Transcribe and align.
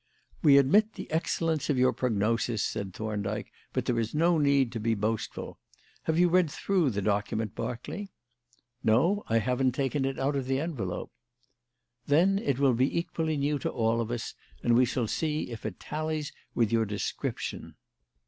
"We 0.41 0.57
admit 0.57 0.93
the 0.95 1.11
excellence 1.11 1.69
of 1.69 1.77
your 1.77 1.93
prognosis," 1.93 2.63
said 2.63 2.91
Thorndyke, 2.91 3.51
"but 3.71 3.85
there 3.85 3.99
is 3.99 4.15
no 4.15 4.39
need 4.39 4.71
to 4.71 4.79
be 4.79 4.95
boastful. 4.95 5.59
Have 6.05 6.17
you 6.17 6.27
read 6.27 6.49
through 6.49 6.89
the 6.89 7.03
document, 7.03 7.53
Berkeley?" 7.53 8.11
"No, 8.83 9.23
I 9.29 9.37
haven't 9.37 9.73
taken 9.73 10.03
it 10.03 10.17
out 10.17 10.35
of 10.35 10.47
the 10.47 10.59
envelope." 10.59 11.11
"Then 12.07 12.39
it 12.39 12.57
will 12.57 12.73
be 12.73 12.97
equally 12.97 13.37
new 13.37 13.59
to 13.59 13.71
us 13.71 13.75
all, 13.75 14.11
and 14.63 14.75
we 14.75 14.85
shall 14.85 15.05
see 15.05 15.51
if 15.51 15.67
it 15.67 15.79
tallies 15.79 16.33
with 16.55 16.71
your 16.71 16.85
description." 16.85 17.75